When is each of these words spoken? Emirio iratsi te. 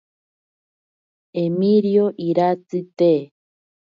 Emirio 1.41 2.05
iratsi 2.29 2.81
te. 3.01 3.11